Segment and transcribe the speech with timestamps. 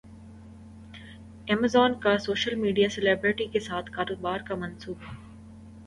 [1.47, 5.15] Amazon کا social media celebrity کے ساتھ کاروبار کا منصوبہ